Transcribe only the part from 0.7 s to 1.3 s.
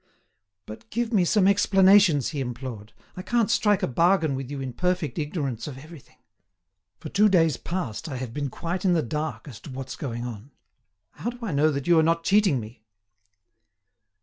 give me